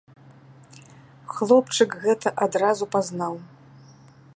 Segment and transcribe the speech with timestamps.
[1.35, 3.33] Хлопчык гэта адразу пазнаў.